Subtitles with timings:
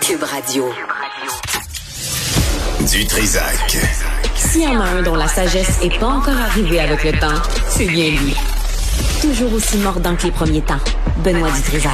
[0.00, 0.64] Cube Radio.
[2.90, 3.76] Du Trisac.
[4.34, 7.40] S'il y en a un dont la sagesse n'est pas encore arrivée avec le temps,
[7.68, 8.34] c'est bien lui.
[9.20, 10.80] Toujours aussi mordant que les premiers temps.
[11.24, 11.92] Benoît Dutrisac.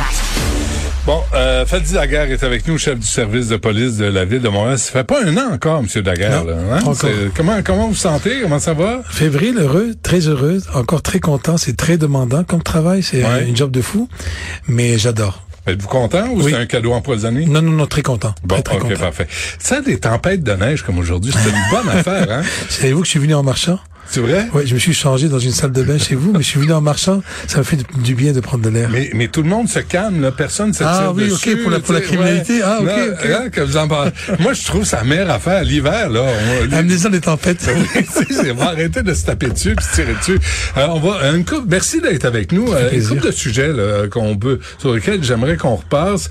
[1.04, 4.40] Bon, euh, Fadi Daguerre est avec nous, chef du service de police de la ville
[4.40, 4.78] de Montréal.
[4.78, 6.44] Ça fait pas un an encore, Monsieur Daguerre.
[6.44, 6.92] Non, là, hein?
[7.36, 8.40] Comment comment vous sentez?
[8.40, 9.02] Comment ça va?
[9.10, 11.58] Février, heureux, très heureux, encore très content.
[11.58, 13.02] C'est très demandant comme travail.
[13.02, 13.42] C'est Ouais.
[13.42, 14.08] euh, une job de fou,
[14.66, 15.42] mais j'adore.
[15.66, 16.50] Êtes-vous content ou Oui.
[16.52, 17.46] c'est un cadeau empoisonné?
[17.46, 18.34] Non, non, non, très content.
[18.42, 19.00] Bon, très, très ok, content.
[19.00, 19.28] parfait.
[19.58, 22.42] Ça, des tempêtes de neige comme aujourd'hui, c'est une bonne affaire, hein?
[22.68, 23.78] Savez-vous que je suis venu en marchant?
[24.12, 24.46] C'est vrai?
[24.52, 26.60] Oui, je me suis changé dans une salle de bain chez vous, mais je suis
[26.60, 27.22] venu en marchant.
[27.48, 28.90] Ça me fait du- bien de prendre de l'air.
[28.92, 30.30] mais, mais tout le monde se calme, là.
[30.30, 32.60] personne se Ah tire oui, dessus, ok, pour la- pour la criminalité.
[32.62, 33.30] Ah, ok, Non, ok.
[33.30, 34.10] hein, que vous en parlez.
[34.38, 36.24] Moi, je trouve ça meilleure affaire l'hiver, là.
[36.24, 37.66] On- Amenez-en des tempêtes.
[37.74, 40.38] Oui, tu sais, on va arrêter de se taper dessus puis se tirer dessus.
[40.76, 42.70] Alors, on va une couple, merci d'être avec nous.
[42.70, 46.28] Euh, une couple de sujets là, qu'on peut sur lesquels j'aimerais qu'on repasse.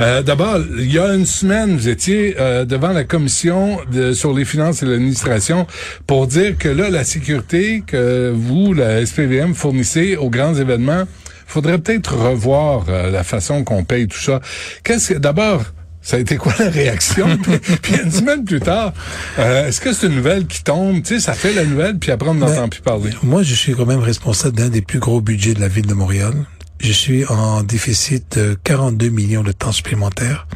[0.00, 4.32] Euh, D'abord, il y a une semaine, vous étiez euh, devant la commission de, sur
[4.34, 5.66] les finances et l'administration
[6.06, 11.04] pour dire que là, la sécurité que vous, la SPVM, fournissez aux grands événements,
[11.46, 14.40] faudrait peut-être revoir euh, la façon qu'on paye tout ça.
[14.82, 15.62] Qu'est-ce que d'abord
[16.02, 17.38] ça a été quoi la réaction?
[17.38, 18.92] puis, puis une semaine plus tard,
[19.38, 21.02] euh, est-ce que c'est une nouvelle qui tombe?
[21.02, 23.10] Tu sais, ça fait la nouvelle, puis après on n'entend Ben, plus parler.
[23.22, 25.94] Moi, je suis quand même responsable d'un des plus gros budgets de la ville de
[25.94, 26.34] Montréal.
[26.80, 30.46] Je suis en déficit de 42 millions de temps supplémentaires.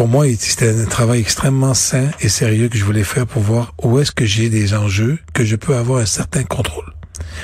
[0.00, 3.74] Pour moi, c'était un travail extrêmement sain et sérieux que je voulais faire pour voir
[3.82, 6.94] où est-ce que j'ai des enjeux que je peux avoir un certain contrôle.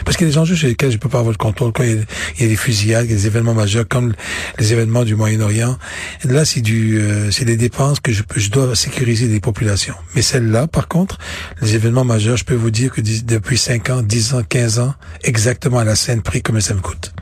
[0.07, 1.73] Parce qu'il y a des enjeux sur lesquels je peux pas avoir le contrôle.
[1.73, 2.07] Quand il
[2.41, 4.15] y a, des fusillades, il y a des événements majeurs comme
[4.59, 5.77] les événements du Moyen-Orient.
[6.25, 9.97] Là, c'est du, euh, c'est des dépenses que je, je dois sécuriser des populations.
[10.15, 11.19] Mais celles-là, par contre,
[11.61, 14.95] les événements majeurs, je peux vous dire que depuis 5 ans, 10 ans, 15 ans,
[15.25, 17.13] exactement à la scène prix, combien ça me coûte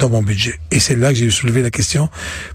[0.00, 0.58] dans mon budget.
[0.70, 2.08] Et c'est là que j'ai soulevé la question.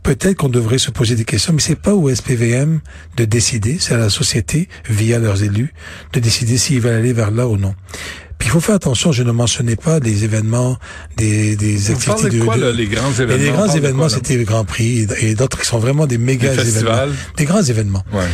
[0.04, 2.82] Peut-être qu'on devrait se poser des questions, mais c'est pas au SPVM
[3.18, 5.74] de décider, c'est à la société, via leurs élus,
[6.14, 7.76] de décider s'ils veulent aller vers là ou non.
[8.38, 10.78] Puis il faut faire attention, je ne mentionnais pas des événements,
[11.16, 13.44] des, des activités parlez de quoi, là, les grands Et événements?
[13.44, 16.18] les grands parle événements, c'était le Grand Prix et, et d'autres qui sont vraiment des
[16.18, 17.14] méga Des événements.
[17.38, 18.03] Des grands événements.
[18.12, 18.25] Ouais.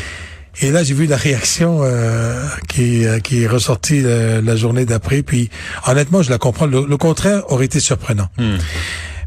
[0.59, 4.85] Et là, j'ai vu la réaction euh, qui, euh, qui est ressortie euh, la journée
[4.85, 5.23] d'après.
[5.23, 5.49] Puis,
[5.87, 6.65] honnêtement, je la comprends.
[6.65, 8.27] Le, le contraire aurait été surprenant.
[8.37, 8.57] Hmm.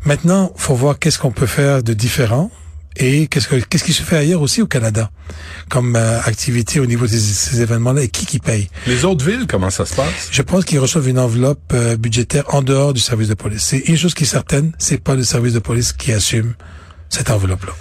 [0.05, 2.51] Maintenant, faut voir qu'est-ce qu'on peut faire de différent
[2.97, 5.11] et qu'est-ce que qu'est-ce qui se fait ailleurs aussi au Canada
[5.69, 8.69] comme euh, activité au niveau de ces, ces événements-là et qui qui paye.
[8.87, 10.29] Les autres villes, comment ça se passe?
[10.31, 13.65] Je pense qu'ils reçoivent une enveloppe euh, budgétaire en dehors du service de police.
[13.65, 16.55] C'est une chose qui est certaine, c'est pas le service de police qui assume
[17.09, 17.73] cette enveloppe-là.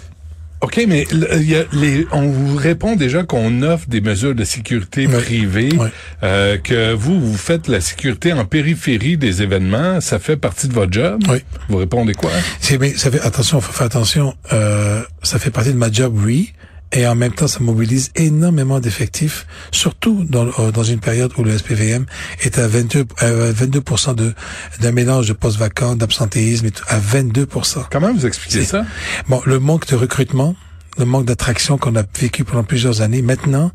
[0.63, 4.43] OK, mais il y a les, on vous répond déjà qu'on offre des mesures de
[4.45, 5.21] sécurité Ouais.
[5.21, 5.89] privées, Ouais.
[6.23, 9.99] euh, que vous, vous faites la sécurité en périphérie des événements.
[10.01, 11.21] Ça fait partie de votre job?
[11.29, 11.39] Oui.
[11.69, 12.31] Vous répondez quoi?
[12.61, 14.35] C'est, mais ça fait attention, faut faire attention.
[14.53, 16.53] Euh, ça fait partie de ma job, oui.
[16.95, 21.43] Et en même temps, ça mobilise énormément d'effectifs, surtout dans, euh, dans une période où
[21.43, 22.05] le SPVM
[22.41, 24.33] est à 22, euh, 22% de,
[24.79, 27.85] d'un mélange de postes vacants, d'absentéisme, et tout, à 22%.
[27.91, 28.85] Comment vous expliquez ça?
[29.27, 30.55] Bon, le manque de recrutement,
[30.99, 33.23] le manque d'attraction qu'on a vécu pendant plusieurs années.
[33.23, 33.71] Maintenant,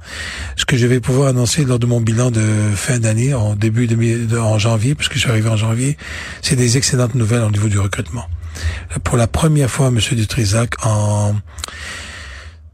[0.55, 2.45] ce que je vais pouvoir annoncer lors de mon bilan de
[2.77, 3.97] fin d'année, en début de,
[4.27, 5.97] de- en janvier, puisque je suis arrivé en janvier,
[6.43, 8.27] c'est des excellentes nouvelles au niveau du recrutement.
[9.03, 11.35] Pour la première fois, Monsieur Dutrisac, en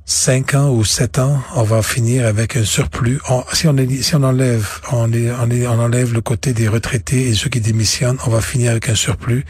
[0.07, 3.21] cinq ans ou sept ans, on va finir avec un surplus.
[3.31, 6.53] On- si on est- si on enlève, on, est- on, est- on enlève le côté
[6.53, 9.45] des retraités et ceux qui démissionnent, on va finir avec un surplus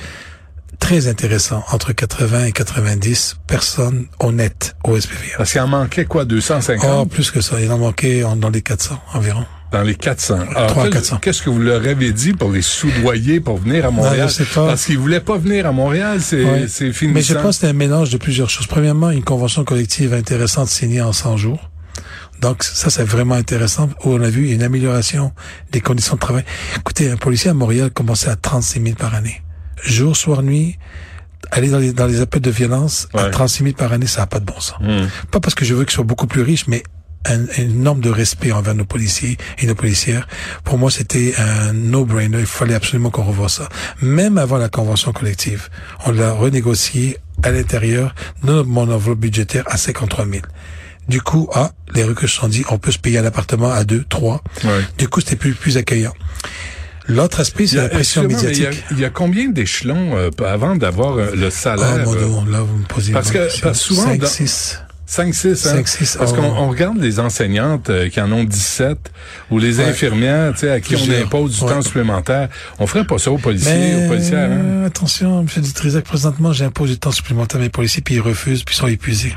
[0.78, 5.30] très intéressant, entre 80 et 90 personnes honnêtes au SPVM.
[5.38, 8.50] Parce qu'il en manquait quoi, 250 Oh, plus que ça, il en manquait en- dans
[8.50, 9.46] les 400 environ.
[9.74, 10.34] Dans les 400.
[10.54, 11.18] Alors, 300, qu'est- 400.
[11.20, 14.28] Qu'est-ce que vous leur avez dit pour les soudoyer pour venir à Montréal?
[14.28, 14.66] je sais pas.
[14.68, 16.66] Parce qu'ils voulaient pas venir à Montréal, c'est Ouais.
[16.68, 17.12] c'est fini.
[17.12, 18.66] Mais je pense que c'est un mélange de plusieurs choses.
[18.66, 21.70] Premièrement, une convention collective intéressante signée en 100 jours.
[22.40, 23.88] Donc ça, c'est vraiment intéressant.
[24.04, 25.32] Où on a vu une amélioration
[25.72, 26.44] des conditions de travail.
[26.76, 29.42] Écoutez, un policier à Montréal commençait à 36 000 par année.
[29.82, 30.78] Jour, soir, nuit,
[31.50, 33.30] aller dans les, dans les appels de violence à Ouais.
[33.30, 34.78] 36 000 par année, ça n'a pas de bon sens.
[34.80, 35.06] Hmm.
[35.30, 36.82] Pas parce que je veux qu'ils soient beaucoup plus riches, mais
[37.26, 40.26] un, un norme de respect envers nos policiers et nos policières.
[40.64, 42.40] Pour moi, c'était un no-brainer.
[42.40, 43.68] Il fallait absolument qu'on revoie ça.
[44.02, 45.68] Même avant la convention collective,
[46.06, 50.42] on l'a renégocié à l'intérieur de mon enveloppe budgétaire à 53 000.
[51.08, 53.70] Du coup, ah, les rues que se sont dit, on peut se payer un appartement
[53.70, 54.42] à deux, trois.
[54.64, 54.70] Ouais.
[54.96, 56.14] Du coup, c'était plus, plus accueillant.
[57.06, 58.82] L'autre aspect, c'est la pression médiatique.
[58.90, 62.04] Il y, y, a, combien d'échelons euh, avant d'avoir euh, le salaire?
[62.06, 64.80] Oh, mon euh, nom, là, vous me posez parce que, parce souvent, 5, dans, 6.
[65.08, 65.82] 5-6, hein?
[65.82, 66.18] 5-6.
[66.18, 66.36] Parce oh.
[66.36, 69.12] qu'on on regarde les enseignantes euh, qui en ont 17
[69.50, 72.48] ou les infirmières, tu sais, à qui on impose du temps supplémentaire.
[72.78, 74.64] On ferait pas ça aux policiers, aux policières, hein?
[74.64, 75.62] Euh, attention, M.
[75.62, 78.86] Dutrisac, présentement, j'impose du temps supplémentaire à mes policiers, puis ils refusent, puis ils sont
[78.86, 79.34] épuisés.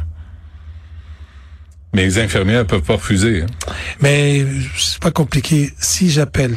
[1.93, 3.43] Mais les infirmières peuvent pas refuser.
[3.43, 3.73] Hein?
[4.01, 4.45] Mais
[4.77, 5.71] c'est pas compliqué.
[5.79, 6.55] Si j'appelle,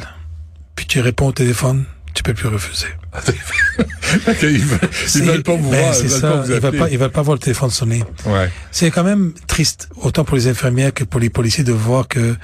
[0.76, 1.84] puis tu réponds au téléphone,
[2.14, 2.88] tu peux plus refuser.
[4.42, 5.94] ils, veulent, veulent pas vous ben, voir.
[5.94, 6.30] C'est Ils veulent ça.
[6.30, 6.78] pas vous Ils veulent appeler.
[6.78, 8.04] pas, ils veulent pas voir le téléphone sonner.
[8.26, 8.50] Ouais.
[8.70, 12.36] C'est quand même triste, autant pour les infirmières que pour les policiers, de voir que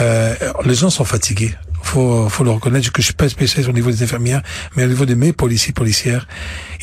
[0.00, 0.34] euh,
[0.64, 1.54] les gens sont fatigués.
[1.82, 4.42] Faut, faut le reconnaître que je suis pas spécialiste au niveau des infirmières,
[4.76, 6.28] mais au niveau de mes policiers policières,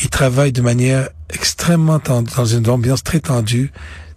[0.01, 3.71] ils travaillent de manière extrêmement tendue, dans une ambiance très tendue,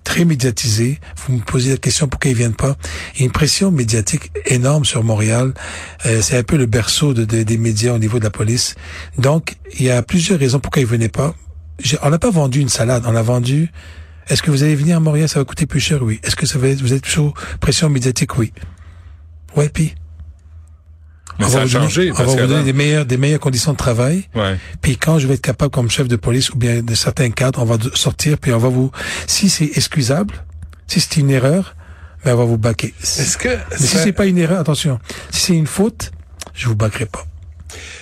[0.05, 0.99] très médiatisée.
[1.17, 2.77] Vous me posez la question pourquoi ils viennent pas.
[3.15, 5.53] Il y a une pression médiatique énorme sur Montréal.
[6.07, 8.75] Euh, c'est un peu le berceau de, de- des médias au niveau de la police.
[9.19, 11.35] Donc, il y a plusieurs raisons pourquoi ils venaient pas.
[12.03, 13.71] On n'a pas vendu une salade, on a vendu
[14.29, 16.21] est-ce que vous allez venir à Montréal, ça va coûter plus cher, oui.
[16.23, 18.53] Est-ce que ça va être, vous êtes sous pression médiatique, oui.
[19.57, 19.95] Ouais, puis.
[21.41, 22.11] Mais on ça va a vous donner- changé.
[22.13, 24.29] on va vous donner des meilleures, des meilleures conditions de travail.
[24.35, 24.57] Ouais.
[24.83, 27.61] Puis quand je vais être capable comme chef de police ou bien de certains cadres,
[27.63, 28.91] on va sortir puis on va vous,
[29.27, 30.35] si c'est excusable,
[30.87, 31.75] si c'est une erreur,
[32.25, 32.95] ben on va vous baquer.
[33.03, 34.99] Est-ce que Mais si c'est pas une erreur, attention.
[35.31, 36.13] Si c'est une faute,
[36.55, 37.25] je vous baquerai pas.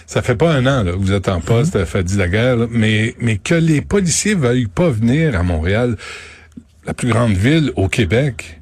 [0.06, 1.82] ça fait pas un an là, que vous êtes en poste Mhm.
[1.82, 5.96] à Fadi Laguerre, là, mais mais que les policiers veuillent pas venir à Montréal,
[6.86, 8.57] la plus grande ville au Québec.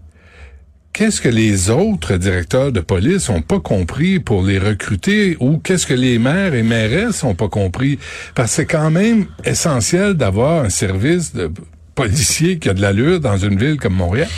[0.97, 5.87] Qu'est-ce que les autres directeurs de police ont pas compris pour les recruter ou qu'est-ce
[5.87, 7.99] que les maires et mairesses ont pas compris?
[8.35, 11.53] Parce que c'est quand même essentiel d'avoir un service de
[11.95, 14.31] policier qui a de l'allure dans une ville comme Montréal.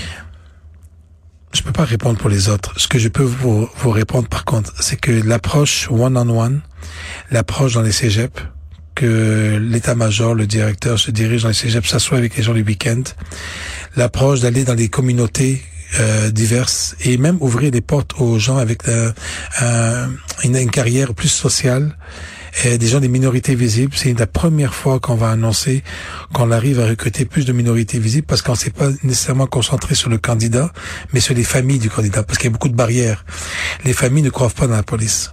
[1.53, 2.75] Je peux pas répondre pour les autres.
[2.77, 6.63] Ce que je peux vous, vous répondre par contre, c'est que l'approche one-on-one,
[7.31, 8.43] l'approche dans les cégeps,
[8.97, 13.05] que l'état-major, le directeur se dirige dans les cégeps, s'assoit avec les gens le week-end,
[13.95, 15.63] l'approche d'aller dans les communautés
[16.01, 19.13] euh, diverses et même ouvrir des portes aux gens avec euh,
[19.61, 20.11] un-
[20.45, 21.97] une, une carrière plus sociale,
[22.65, 23.93] et des gens des minorités visibles.
[23.95, 25.85] C'est la première fois qu'on va annoncer
[26.33, 30.11] qu'on arrive à recruter plus de minorités visibles parce qu'on s'est pas nécessairement concentré sur
[30.11, 30.73] le candidat,
[31.13, 33.25] mais sur les familles du candidat, parce qu'il y a beaucoup de barrières.
[33.85, 35.33] Les familles ne croient pas dans la police.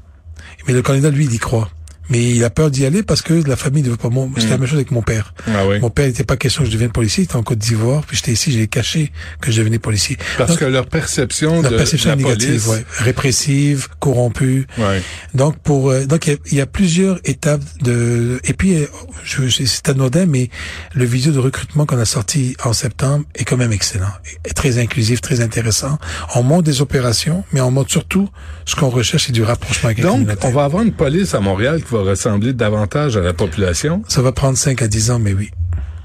[0.67, 1.69] Mais le candidat, lui, il y croit.
[2.09, 4.09] Mais il a peur d'y aller parce que la famille ne veut pas.
[4.09, 5.33] Mon, C'était la même chose avec mon père.
[5.47, 5.79] Ah oui.
[5.79, 8.15] Mon père, n'était pas question que je devienne policier, il était en Côte d'Ivoire, puis
[8.17, 9.11] j'étais ici, j'ai caché
[9.41, 10.17] que je devenais policier.
[10.37, 12.85] Parce Donc, que leur perception la de perception la négative, police, ouais.
[13.19, 14.67] répressive, corrompue.
[14.77, 15.01] ouais.
[15.33, 18.75] Donc pour euh, donc il y a- il y, a plusieurs étapes de et puis
[18.75, 18.85] euh,
[19.23, 20.49] je, je- c'est anodin mais
[20.93, 24.11] le vidéo de recrutement qu'on a sorti en septembre est quand même excellent,
[24.45, 25.97] est très inclusif, très intéressant.
[26.35, 28.29] On montre des opérations, mais on montre surtout
[28.65, 31.81] ce qu'on recherche c'est du rapprochement avec Donc, on va avoir une police à Montréal
[31.83, 35.33] qui va ressembler davantage à la population, Ça va prendre 5 à 10 ans, mais
[35.33, 35.50] oui.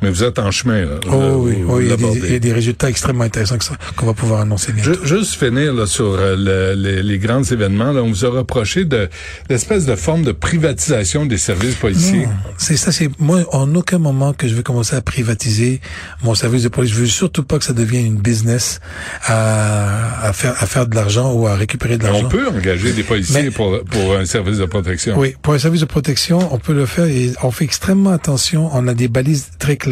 [0.03, 0.81] Mais vous êtes en chemin.
[0.85, 2.21] Là, Oh oui, oui, il y, a des, l'abordez.
[2.25, 3.57] il y a des résultats extrêmement intéressants
[3.97, 4.93] qu'on va pouvoir annoncer bientôt.
[5.05, 8.29] Ju- Juste finir là, sur euh, le- les, les grands événements, là, on vous a
[8.31, 9.09] reproché de
[9.49, 12.27] l'espèce de forme de privatisation des services policiers.
[12.59, 15.81] C'est ça, c'est moi en aucun moment que je veux commencer à privatiser
[16.23, 16.93] mon service de police.
[16.93, 18.81] Je veux surtout pas que ça devienne une business
[19.27, 22.27] à, à faire à faire de l'argent ou à récupérer de l'argent.
[22.27, 25.19] On peut engager des policiers Mais- pour, pour un service de protection.
[25.19, 28.71] Oui, pour un service de protection, on peut le faire et on fait extrêmement attention.
[28.73, 29.90] On a des balises très claires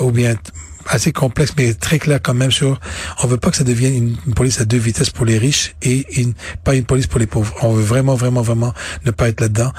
[0.00, 0.36] ou bien
[0.86, 2.80] assez complexes, mais très claires quand même sur.
[3.22, 5.74] On veut pas que ça devienne une, une police à deux vitesses pour les riches
[5.82, 7.54] et une, pas une police pour les pauvres.
[7.62, 8.72] On veut vraiment, vraiment, vraiment
[9.04, 9.72] ne pas être là-dedans.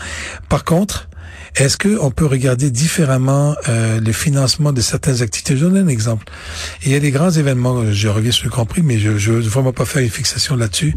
[0.47, 1.07] Par contre.
[1.55, 5.57] Est-ce que on peut regarder différemment euh, le financement de certaines activités?
[5.57, 6.25] Je donne un exemple.
[6.85, 9.41] Il y a des grands événements, je reviens sur le Prix, mais je je veux
[9.41, 10.93] vraiment pas faire une fixation là-dessus.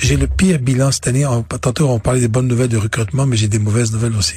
[0.00, 1.26] J'ai le pire bilan cette année.
[1.60, 4.36] Tantôt, on parlait des bonnes nouvelles de recrutement, mais j'ai des mauvaises nouvelles aussi.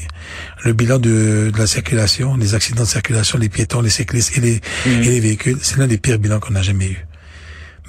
[0.66, 4.42] Le bilan de, de la circulation, les accidents de circulation, les piétons, les cyclistes et
[4.42, 7.06] les, et les véhicules, c'est l'un des pires bilans qu'on a jamais eu.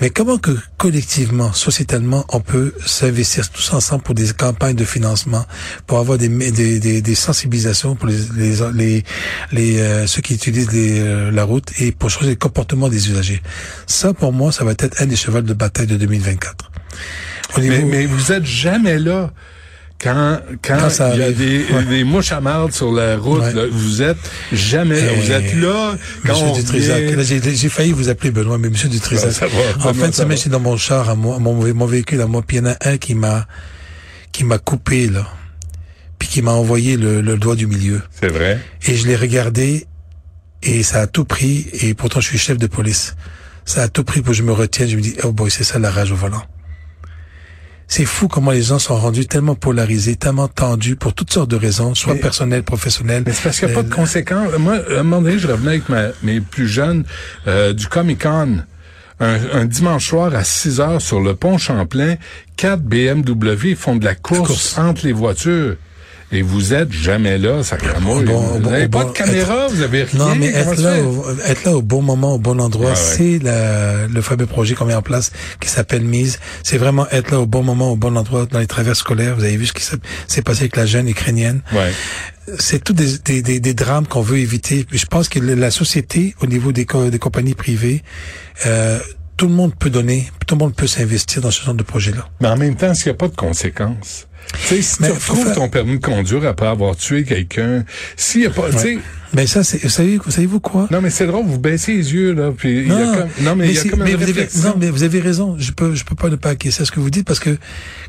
[0.01, 5.45] Mais comment que collectivement, sociétalement, on peut s'investir tous ensemble pour des campagnes de financement,
[5.87, 9.05] pour avoir des, des, des, des sensibilisations pour les, les, les,
[9.53, 13.11] les, euh, ceux qui utilisent les, euh, la route et pour changer le comportement des
[13.11, 13.43] usagers.
[13.87, 16.71] Ça, pour moi, ça va être un des chevals de bataille de 2024.
[17.59, 19.31] Mais, mais vous êtes jamais là.
[20.01, 21.85] Quand, quand, Quand ça il y a des, Ouais.
[21.85, 23.53] des mouches à marde sur la route, Ouais.
[23.53, 24.17] là, vous êtes
[24.53, 25.13] jamais là.
[25.13, 25.95] Vous êtes là
[26.27, 27.05] quand Dutrisac.
[27.23, 29.39] J'ai j'ai failli vous appeler Benoît, mais Monsieur Dutrisac.
[29.41, 32.21] Ben, va, en fin de semaine, j'étais dans mon char, à moi, mon, mon véhicule
[32.21, 33.47] à moi, puis il y en a un qui m'a
[34.33, 35.29] qui m'a coupé là,
[36.19, 38.01] puis qui m'a envoyé le, le doigt du milieu.
[38.21, 38.59] C'est vrai.
[38.87, 39.87] Et je l'ai regardé
[40.65, 41.69] et ça a tout pris.
[41.75, 43.15] Et pourtant, je suis chef de police.
[43.67, 44.89] Ça a tout pris pour que je me retienne.
[44.89, 46.43] Je me dis, oh boy, c'est ça la rage au volant.
[47.89, 51.57] C'est fou comment les gens sont rendus tellement polarisés, tellement tendus pour toutes sortes de
[51.57, 53.23] raisons, soit Mais- personnelles, professionnelles.
[53.27, 54.53] Mais c'est parce qu'il n'y a pas de Euh, conséquences.
[54.59, 57.05] Moi, à un moment donné, je revenais avec ma, mes plus jeunes
[57.47, 58.63] euh, du Comic-Con.
[59.21, 62.17] Un, un dimanche soir à 6 heures sur le pont Champlain,
[62.57, 64.79] quatre BMW font de la course, course.
[64.79, 65.77] entre les voitures.
[66.35, 68.17] Et vous êtes jamais là, sacrément.
[68.23, 70.19] Bon, vous bon, n'avez pas bon, de caméra, vous avez rien.
[70.19, 72.97] Non, mais être ça là, au, être là au bon moment, au bon endroit, Ah
[72.97, 76.39] c'est le fameux projet qu'on met en place qui s'appelle Mise.
[76.63, 79.37] C'est vraiment être là au bon moment, au bon endroit dans les travers scolaires.
[79.37, 81.61] Vous avez vu ce qui s'est- passé avec la jeune ukrainienne.
[81.73, 81.93] Ouais.
[82.59, 84.87] C'est tout des, des, des, des drames qu'on veut éviter.
[84.91, 88.03] Je pense que la société, au niveau des, co- des compagnies privées,
[88.67, 88.99] euh,
[89.37, 92.27] tout le monde peut donner, tout le monde peut s'investir dans ce genre de projet-là.
[92.41, 94.27] Mais en même temps, s'il n'y a pas de conséquences?
[94.69, 97.85] Tu sais, si Mais tu retrouves faire- ton permis de conduire après avoir tué quelqu'un,
[98.17, 98.99] s'il n'y a pas, tu sais,
[99.35, 100.89] Mais ça, c'est, savez, savez-vous quoi?
[100.91, 103.57] non, mais c'est drôle, vous baissez les yeux, là, puis il y a comme, non,
[103.57, 105.57] mais il y a comme une mais vous avez, non, mais vous avez raison.
[105.59, 107.57] Je peux, je peux pas ne pas acquiescer à ce que vous dites parce que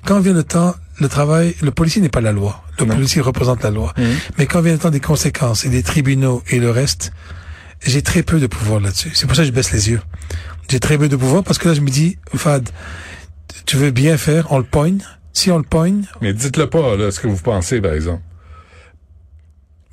[0.05, 2.61] quand vient le temps, le travail, le policier n'est pas la loi.
[2.77, 2.95] Le Non.
[2.95, 3.93] policier représente la loi.
[3.97, 4.05] Mhm.
[4.37, 7.13] Mais quand vient le temps des conséquences et des tribunaux et le reste,
[7.85, 9.11] j'ai très peu de pouvoir là-dessus.
[9.13, 10.01] C'est pour ça que je baisse les yeux.
[10.69, 12.69] J'ai très peu de pouvoir parce que là, je me dis, Fad,
[13.65, 14.99] tu veux bien faire, on le poigne.
[15.33, 18.21] Si on le poigne, Mais dites-le pas, là, ce que vous pensez, par exemple.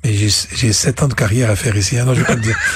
[0.03, 1.97] mais j'ai, sept ans de carrière à faire ici.
[1.97, 2.57] hein, non, je vais pas le dire.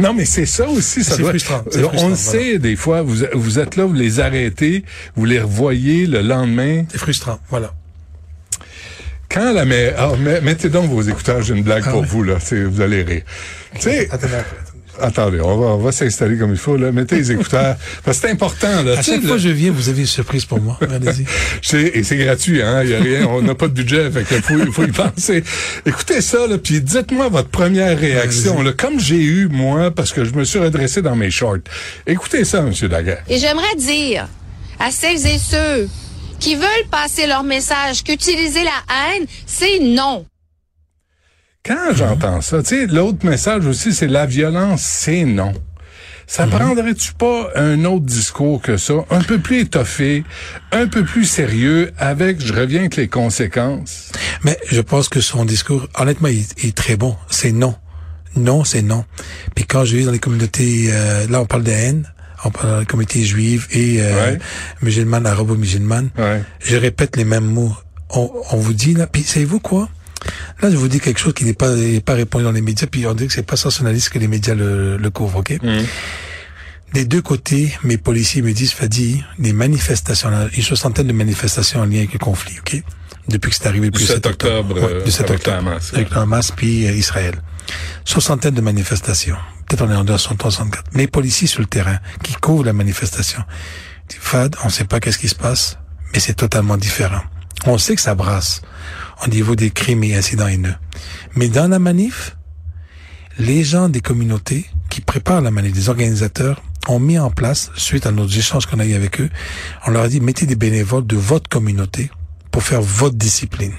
[0.00, 1.30] Non, mais c'est ça aussi, ça C'est doit...
[1.30, 2.16] frustrant, c'est On frustrant, le voilà.
[2.16, 4.84] sait, des fois, vous, vous êtes là, vous les arrêtez,
[5.14, 6.84] vous les revoyez le lendemain.
[6.90, 7.38] C'est frustrant.
[7.48, 7.72] Voilà.
[9.30, 10.10] Quand la mais ah,
[10.42, 12.36] mettez donc vos écouteurs, j'ai une blague Ah pour vous, là,
[12.68, 13.22] vous allez rire.
[13.76, 14.08] Tu sais,
[15.00, 18.26] Attendez, on va, on va s'installer comme il faut, là, mettez les écouteurs, parce que
[18.26, 18.98] c'est important, là.
[18.98, 20.78] À chaque fois que je viens, vous avez une surprise pour moi.
[20.82, 21.24] Allez-y.
[21.62, 22.82] C'est- et c'est gratuit, hein.
[22.84, 24.92] Il y a rien, on n'a pas de budget, fait qu'il faut, il faut y
[24.92, 25.42] penser.
[25.84, 30.24] Écoutez ça, là, puis dites-moi votre première réaction, là, comme j'ai eu, moi, parce que
[30.24, 31.58] je me suis redressé dans mes shorts.
[32.06, 33.22] Écoutez ça, Monsieur Daguerre.
[33.28, 34.28] Et j'aimerais dire
[34.78, 35.88] à celles et ceux
[36.38, 40.26] qui veulent passer leur message qu'utiliser la haine, c'est non.
[41.66, 45.52] Quand j'entends ça, tu sais, l'autre message aussi, c'est la violence, c'est non.
[46.28, 46.50] Ça Mhm.
[46.52, 50.24] prendrait-tu pas un autre discours que ça, un peu plus étoffé,
[50.72, 54.10] un peu plus sérieux, avec, je reviens avec les conséquences?
[54.44, 57.16] Mais je pense que son discours, honnêtement, il, il est très bon.
[57.30, 57.74] C'est non.
[58.34, 59.04] Non, c'est non.
[59.54, 62.12] Puis quand je vais dans les communautés, euh, là on parle de haine,
[62.44, 64.38] on parle dans les communautés juives et euh, Ouais.
[64.82, 66.42] musulmanes, arabo-musulmanes, Ouais.
[66.60, 67.74] je répète les mêmes mots.
[68.10, 69.88] On, on vous dit là, puis savez-vous quoi?
[70.62, 71.72] Là, je vous dis quelque chose qui n'est pas
[72.04, 74.54] pas répondu dans les médias, puis on dit que c'est pas sensationnaliste que les médias
[74.54, 75.58] le, le couvrent, ok?
[75.62, 75.86] Mhm.
[76.92, 81.84] Des deux côtés, mes policiers me disent, Fadi, des manifestations, une soixantaine de manifestations en
[81.84, 82.82] lien avec le conflit, ok?
[83.28, 85.56] Depuis que c'est arrivé depuis 7 octobre, Ouais, euh, du 7 avec octobre.
[85.58, 85.98] Hamas, ouais.
[85.98, 87.34] Avec le Hamas puis euh, Israël.
[88.04, 89.36] Soixantaine de manifestations.
[89.66, 90.84] Peut-être on est en 64.
[90.94, 93.42] Les policiers sur le terrain qui couvrent la manifestation.
[94.08, 95.78] Fad, on sait pas qu'est-ce qui se passe,
[96.12, 97.22] mais c'est totalement différent.
[97.64, 98.62] On sait que ça brasse
[99.24, 100.74] au niveau des crimes et incidents haineux.
[101.34, 102.36] Mais dans la manif,
[103.38, 108.06] les gens des communautés qui préparent la manif, les organisateurs, ont mis en place, suite
[108.06, 109.30] à nos échanges qu'on a eu avec eux,
[109.86, 112.10] on leur a dit, mettez des bénévoles de votre communauté
[112.52, 113.72] pour faire votre discipline.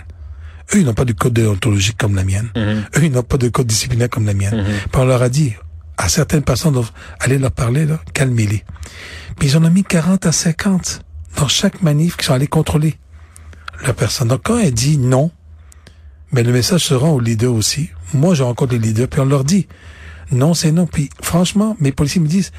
[0.73, 2.49] Eux, ils n'ont pas de code déontologique comme la mienne.
[2.55, 2.85] Mhm.
[2.97, 4.65] Eux, ils n'ont pas de code disciplinaire comme la mienne.
[4.91, 5.53] Puis on leur a dit,
[5.97, 6.79] à certaines personnes,
[7.19, 8.63] allez leur parler, là, calmez-les.
[9.39, 11.01] Puis ils en ont mis 40 à 50
[11.37, 12.97] dans chaque manif qui sont allés contrôler
[13.85, 14.27] la personne.
[14.29, 15.31] Donc quand elle dit non,
[16.31, 17.89] mais le message se rend aux leaders aussi.
[18.13, 19.67] Moi, je rencontre les leaders, puis on leur dit
[20.31, 20.85] non, c'est non.
[20.87, 22.51] Puis franchement, mes policiers me disent,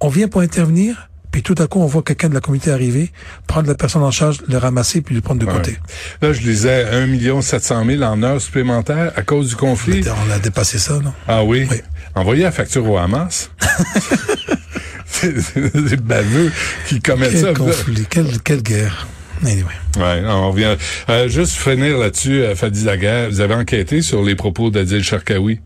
[0.00, 3.12] on vient pour intervenir, puis tout à coup, on voit quelqu'un de la communauté arriver,
[3.46, 5.52] prendre la personne en charge, le ramasser, puis le prendre de Ouais.
[5.52, 5.78] côté.
[6.20, 10.02] Là, je lisais 1 700 000 en heures supplémentaires à cause du conflit.
[10.26, 11.12] On a dépassé ça, non?
[11.28, 11.66] Ah oui?
[11.70, 11.80] Oui.
[12.14, 13.50] Envoyez la facture au Hamas.
[15.06, 16.50] c'est baveux
[16.88, 17.48] qui commettent ça.
[17.48, 19.06] Quel conflit, quelle, quelle guerre.
[19.42, 19.72] Anyway.
[19.96, 20.76] Ouais, on revient.
[21.08, 25.60] Euh, juste finir là-dessus, euh, Fadi Daguerre, vous avez enquêté sur les propos d'Adil Sharkawi?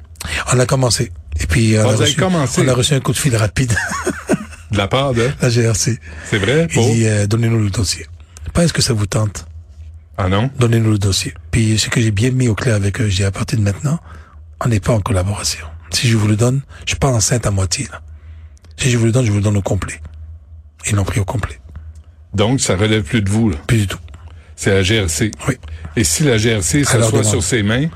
[0.52, 1.12] On a commencé.
[1.40, 3.74] Et puis, on, a reçu, on a reçu un coup de fil rapide,
[4.70, 5.28] de la part de...
[5.42, 5.98] la GRC.
[6.24, 6.68] C'est vrai?
[6.74, 8.06] Il dit, euh, donnez-nous le dossier.
[8.54, 9.46] Pas est-ce que ça vous tente?
[10.16, 10.50] Ah non?
[10.58, 11.34] Donnez-nous le dossier.
[11.50, 13.98] Puis, ce que j'ai bien mis au clair avec eux, j'ai à partir de maintenant,
[14.64, 15.66] on n'est pas en collaboration.
[15.90, 18.00] Si je vous le donne, je suis pas enceinte à moitié, là.
[18.78, 20.00] Si je vous le donne, je vous le donne au complet.
[20.88, 21.58] Ils l'ont pris au complet.
[22.34, 23.56] Donc, ça relève plus de vous, là.
[23.66, 23.98] Plus du tout.
[24.56, 25.30] C'est la GRC.
[25.48, 25.54] Oui.
[25.96, 27.88] Et si la GRC s'assoit sur ses mains,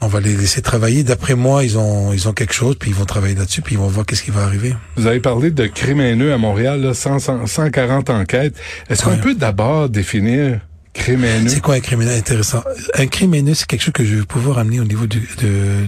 [0.00, 1.02] On va les laisser travailler.
[1.02, 3.78] D'après moi, ils ont, ils ont quelque chose, puis ils vont travailler là-dessus, puis ils
[3.78, 4.74] vont voir qu'est-ce qui va arriver.
[4.96, 8.54] vous avez parlé de crimes haineux à Montréal, là, 100, 100, 140 enquêtes.
[8.90, 10.60] Est-ce qu'on peut d'abord définir
[10.94, 11.48] crime haineux?
[11.50, 12.62] C'est quoi un criminel intéressant?
[12.94, 15.20] Un criminel, c'est quelque chose que je vais pouvoir amener au niveau de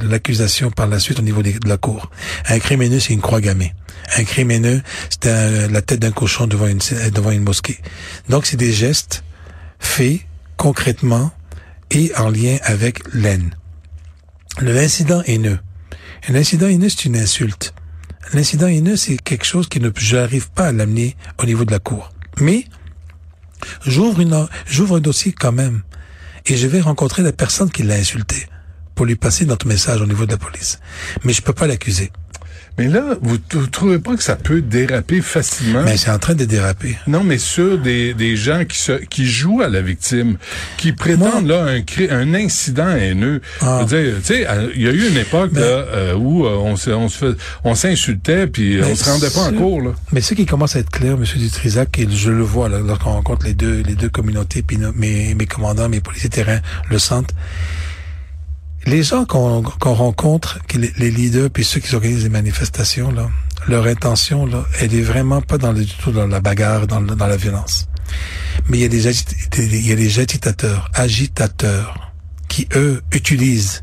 [0.07, 2.11] l'accusation par la suite, au niveau de la cour.
[2.49, 3.75] Un criminel, c'est une croix gammée.
[4.19, 6.81] Un criminel, c'est un- la tête d'un cochon devant une,
[7.15, 7.79] devant une mosquée.
[8.29, 9.25] Donc, c'est des gestes
[9.79, 10.21] faits
[10.57, 11.31] concrètement
[11.91, 13.55] et en lien avec l'aine.
[14.61, 15.59] L'incident haineux.
[16.29, 17.75] Un incident haineux, c'est une insulte.
[18.33, 21.79] L'incident haineux, c'est quelque chose qui ne, j'arrive pas à l'amener au niveau de la
[21.79, 22.11] cour.
[22.41, 22.65] Mais,
[23.85, 25.83] j'ouvre une, j'ouvre un dossier quand même.
[26.47, 28.49] et je vais rencontrer la personne qui l'a insulté
[28.95, 30.81] pour lui passer notre message au niveau de la police.
[31.25, 32.11] Mais je peux pas l'accuser.
[32.79, 35.83] Mais là, vous ne trouvez pas que ça peut déraper facilement?
[35.85, 36.99] Mais c'est en train de déraper.
[37.07, 40.37] Non, mais sur des, des gens qui se, qui jouent à la victime,
[40.77, 43.41] qui prétendent là un, un incident haineux.
[43.63, 43.79] Ah.
[43.89, 46.51] Je veux dire, tu sais, il y a eu une époque là, euh, où euh,
[46.51, 49.93] on se, on se on s'insultait puis on se rendait pas en cours là.
[50.13, 53.13] Mais ce qui commence à être clair, Monsieur Dutrisac, et je le vois là, lorsqu'on
[53.13, 57.35] rencontre les deux les deux communautés, puis mes mes commandants, mes policiers terrain le sentent
[58.87, 59.63] les gens qu'on
[59.95, 63.29] rencontre, les, leaders puis ceux qui organisent les manifestations, là,
[63.69, 67.01] leur intention, là, elle est vraiment pas dans le, du tout dans la bagarre, dans,
[67.01, 67.89] dans la violence.
[68.69, 68.85] Mais il y
[69.93, 72.13] a des agitateurs, agitateurs,
[72.49, 73.83] qui eux utilisent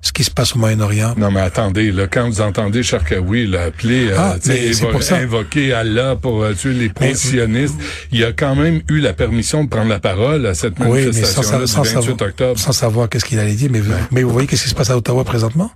[0.00, 1.14] ce qui se passe au Moyen-Orient.
[1.16, 6.54] Non, mais attendez, là, quand vous entendez Sharkawi l'appeler, euh, ah, invoquer Allah pour euh,
[6.54, 7.74] tuer les pensionnistes,
[8.12, 11.58] il a quand même eu la permission de prendre la parole à cette manifestation oui,
[11.60, 12.58] mais sans, du 28 octobre.
[12.58, 14.96] Sans savoir qu'est-ce qu'il allait dire, mais, mais vous voyez qu'est-ce qui se passe à
[14.96, 15.70] Ottawa présentement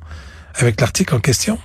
[0.54, 1.58] avec l'article en question?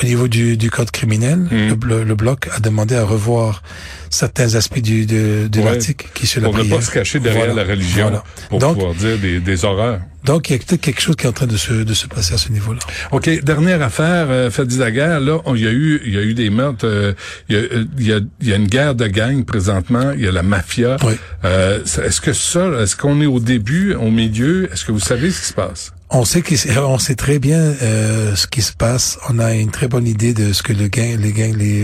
[0.00, 1.74] Au niveau du, du code criminel, hmm.
[1.84, 3.62] le, bloc a demandé à revoir
[4.10, 7.54] certains aspects du, de, de l'article qui se la Pour ne pas se cacher derrière
[7.54, 8.10] la religion,
[8.48, 10.00] pour pouvoir dire des, des horreurs.
[10.24, 12.06] Donc, il y a peut-être quelque chose qui est en train de se, de se
[12.06, 12.78] passer à ce niveau-là.
[13.10, 13.28] OK.
[13.42, 16.48] Dernière affaire, euh, Fadi Zaguerre, là, il y a eu, il y a eu des
[16.48, 17.12] meurtres, euh,
[17.48, 17.62] il, y a,
[17.98, 20.44] il, y a, il y a une guerre de gangs présentement, il y a la
[20.44, 20.96] mafia.
[21.04, 21.14] Oui.
[21.44, 24.72] Euh, est-ce que ça, est-ce qu'on est au début, au milieu?
[24.72, 25.92] Est-ce que vous savez ce qui se passe?
[26.14, 26.42] On sait
[26.76, 29.18] on sait très bien euh, ce qui se passe.
[29.30, 31.18] On a une très bonne idée de ce que les gangs,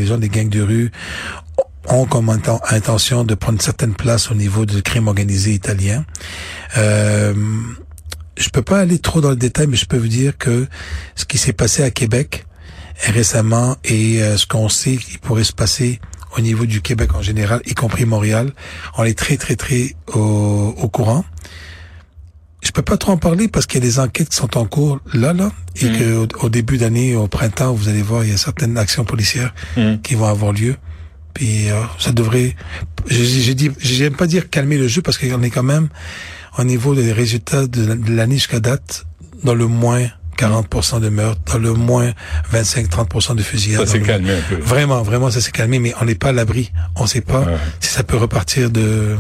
[0.04, 0.92] gens des gangs de rue
[1.88, 6.04] ont comme intention de prendre une certaine place au niveau du crime organisé italien.
[6.76, 7.32] Euh,
[8.36, 10.66] je peux pas aller trop dans le détail, mais je peux vous dire que
[11.14, 12.44] ce qui s'est passé à Québec
[13.06, 16.00] récemment et euh, ce qu'on sait qui pourrait se passer
[16.36, 18.52] au niveau du Québec en général, y compris Montréal,
[18.98, 21.24] on est très très très au courant.
[22.68, 24.66] Je peux pas trop en parler parce qu'il y a des enquêtes qui sont en
[24.66, 25.98] cours là, là, et mm.
[25.98, 29.54] que au, début d'année, au printemps, vous allez voir, il y a certaines actions policières
[29.78, 30.02] mm.
[30.02, 30.76] qui vont avoir lieu.
[31.32, 32.54] Puis euh, ça devrait,
[33.06, 35.88] j'ai dit, j'aime pas dire calmer le jeu parce qu'on est quand même
[36.58, 39.06] au niveau des résultats de l'année jusqu'à date
[39.44, 42.12] dans le moins 40% de meurtres, dans le moins
[42.52, 43.86] 25-30% de fusillades.
[43.86, 44.56] Ça s'est calmé un peu.
[44.56, 46.70] Vraiment, vraiment, ça s'est calmé, mais on n'est pas à l'abri.
[46.96, 47.46] On ne sait pas
[47.80, 49.16] si ça peut repartir de,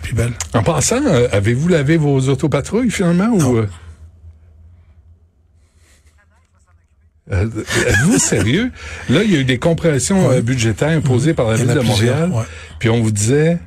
[0.00, 0.32] plus belle.
[0.54, 3.68] En passant, euh, avez-vous lavé vos autopatrouilles finalement ou euh?
[7.32, 7.48] Euh,
[7.88, 8.70] Êtes-vous sérieux?
[9.08, 12.30] Là, il y a eu des compressions budgétaires imposées par la Ville de Montréal.
[12.78, 13.58] Puis on vous disait...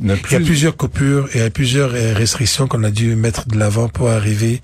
[0.00, 3.46] Il y a plusieurs coupures et il y a plusieurs restrictions qu'on a dû mettre
[3.46, 4.62] de l'avant pour arriver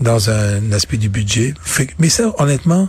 [0.00, 1.54] dans un aspect du budget.
[1.98, 2.88] mais ça, honnêtement,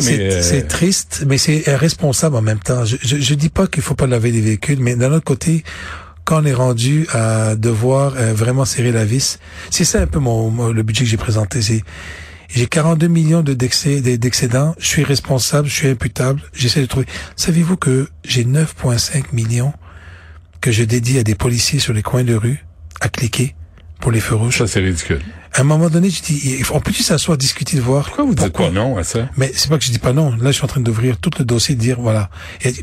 [0.00, 2.84] c'est triste, mais c'est responsable en même temps.
[2.84, 5.64] Je, je, je dis pas qu'il faut pas laver des véhicules, mais d'un autre côté,
[6.24, 9.38] quand on est rendu à devoir euh, vraiment serrer la vis,
[9.70, 11.62] c'est ça un peu mon, le budget que j'ai présenté.
[11.62, 11.82] C'est
[12.48, 17.06] j'ai 42 millions de d'excédents, je suis responsable, je suis imputable, j'essaie de trouver.
[17.34, 19.72] Savez-vous que j'ai 9,5 millions
[20.60, 22.64] que je dédie à des policiers sur les coins de rue
[23.00, 23.54] à cliquer
[24.00, 24.58] pour les feux rouges?
[24.58, 25.22] Ça, c'est ridicule.
[25.54, 28.06] À un moment donné, je dis, on peut-tu s'asseoir, discuter, de voir.
[28.06, 29.28] Pourquoi vous dites pas non à ça?
[29.36, 30.30] Mais c'est pas que je dis pas non.
[30.30, 32.30] Là, je suis en train d'ouvrir tout le dossier, de dire, voilà.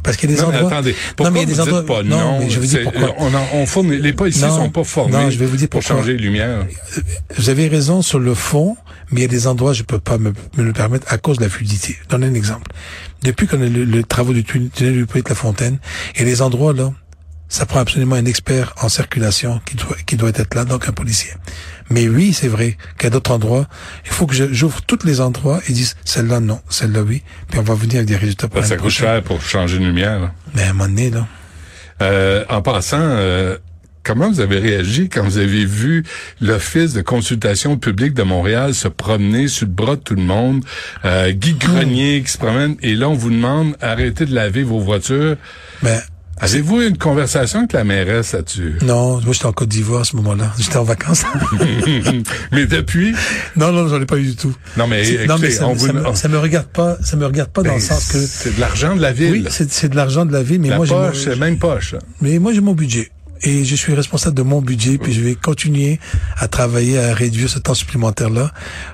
[0.03, 0.61] parce qu'il y a des endroits.
[0.61, 1.85] Mais attendez, pourquoi non, mais il y a des endroits...
[1.85, 2.39] pas non?
[2.39, 3.15] mais je vous dis pourquoi.
[3.17, 5.81] On, on forme, les policiers ne sont pas formés non, je vais vous dire pour
[5.81, 6.65] changer les lumières.
[7.37, 8.77] Vous avez raison sur le fond,
[9.11, 11.43] mais il y a des endroits, je peux pas me, le permettre à cause de
[11.43, 11.97] la fluidité.
[12.09, 12.71] Donne un exemple.
[13.23, 15.79] Depuis qu'on a le, le travaux du tunnel du de La Fontaine,
[16.15, 16.93] il y a des endroits, là,
[17.49, 20.91] ça prend absolument un expert en circulation qui doit, qui doit être là, donc un
[20.91, 21.31] policier.
[21.89, 23.67] Mais oui, c'est vrai qu'à d'autres endroits,
[24.05, 27.63] il faut que j'ouvre tous les endroits et dise celle-là non, celle-là oui, puis on
[27.63, 30.19] va venir avec des résultats pour Ça coûte cher pour changer une lumière.
[30.19, 30.31] Là.
[30.53, 31.27] Mais à un moment donné, là.
[32.01, 33.57] Euh, en passant, euh,
[34.03, 36.03] comment vous avez réagi quand vous avez vu
[36.39, 40.63] l'Office de consultation publique de Montréal se promener sur le bras de tout le monde,
[41.05, 44.79] euh, Guy Grenier qui se promène, et là on vous demande arrêtez de laver vos
[44.79, 45.35] voitures.
[45.81, 45.99] Ben,
[46.41, 48.75] Avez-vous une conversation avec la mairesse là-dessus?
[48.81, 50.53] Non, moi j'étais en Côte d'Ivoire à ce moment-là.
[50.57, 51.23] J'étais en vacances.
[52.51, 53.13] mais depuis?
[53.57, 54.53] Non, non, j'en ai pas eu du tout.
[54.77, 56.97] Non, mais, écoutez, non, mais ça, on ça, me, ça, me, regarde pas.
[57.03, 59.31] Ça me regarde pas dans le ben, sens que c'est de l'argent de la ville.
[59.31, 61.95] Oui, c'est de l'argent de la ville, mais la moi poche, c'est même poche.
[62.21, 63.11] Mais moi j'ai mon budget
[63.43, 65.99] et je suis responsable de mon budget, puis je vais continuer
[66.37, 68.51] à travailler à réduire ce temps supplémentaire-là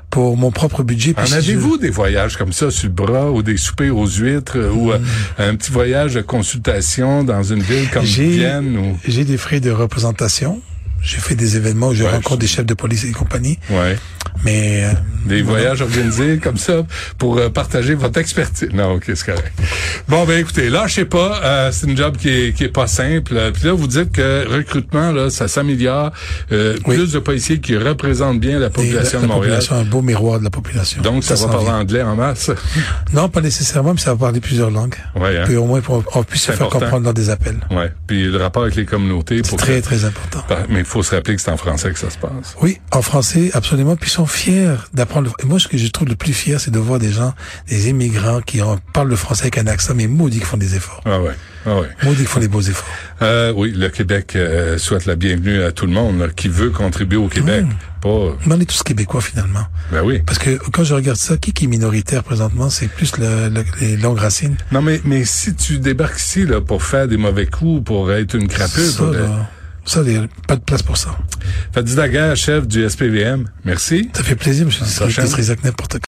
[0.10, 1.14] pour mon propre budget.
[1.18, 4.92] En avez-vous des voyages comme ça sur le bras ou des soupers aux huîtres ou
[4.92, 5.00] euh,
[5.38, 8.78] un petit voyage de consultation dans une ville comme Vienne?
[8.78, 8.98] Ou...
[9.08, 10.62] J'ai des frais de représentation.
[11.06, 13.60] J'ai fait des événements où je rencontre des chefs de police et compagnie.
[13.70, 13.98] Ouais.
[14.44, 14.90] Mais euh,
[15.28, 16.84] des voyages organisés comme ça
[17.18, 18.70] pour euh, partager votre expertise.
[18.74, 19.54] Non, ok, c'est correct.
[20.10, 21.40] Bon, ben écoutez, lâchez pas.
[21.44, 23.34] Euh, c'est une job qui est, qui est pas simple.
[23.54, 26.12] Puis là, vous dites que recrutement, là, ça s'améliore.
[26.52, 26.96] Euh, Oui.
[26.98, 29.60] Plus de policiers qui représentent bien la population la, de la Montréal.
[29.60, 31.02] population, un beau miroir de la population.
[31.02, 31.76] Donc, ça, va s'en parler vient.
[31.80, 32.52] anglais en masse.
[33.14, 34.96] Non, pas nécessairement, mais ça va parler plusieurs langues.
[35.16, 35.44] Ouais, hein.
[35.46, 35.82] Puis au moins,
[36.16, 37.60] on puisse se faire comprendre dans des appels.
[37.72, 37.92] Ouais.
[38.08, 39.38] Puis le rapport avec les communautés.
[39.44, 40.44] C'est pour très, que- très important.
[40.70, 42.56] Mais faut se rappeler que c'est en français que ça se passe.
[42.62, 43.98] Oui, en français, absolument.
[43.98, 45.34] Puis ils sont fiers d'apprendre.
[45.42, 47.34] le- moi, ce que je trouve le plus fier, c'est de voir des gens,
[47.68, 50.74] des immigrants qui en parlent le français avec un accent, mais maudit qui font des
[50.76, 51.02] efforts.
[51.04, 51.34] Ah ouais.
[51.66, 51.90] Ah ouais.
[52.04, 52.88] Maudit qui font des beaux efforts.
[53.22, 56.70] Euh, oui, le Québec euh, souhaite la bienvenue à tout le monde là, qui veut
[56.70, 57.66] contribuer au Québec.
[57.66, 57.70] Mmh.
[58.02, 58.38] Pas.
[58.46, 59.66] Mais on est tous québécois, finalement.
[59.92, 60.22] Ben oui.
[60.26, 63.66] Parce que quand je regarde ça, qui qui est minoritaire présentement, c'est plus le- le-
[63.82, 64.56] les longues racines.
[64.72, 68.36] Non, mais mais si tu débarques ici là pour faire des mauvais coups, pour être
[68.36, 69.50] une crapule, Ça, pour- là,
[69.86, 71.16] ça, il y a pas de place pour ça.
[71.72, 73.46] Fadi Daguerre, chef du SPVM.
[73.64, 74.10] Merci.
[74.14, 75.28] Ça fait plaisir, monsieur prochaine.
[75.28, 76.00] Trisac, n'importe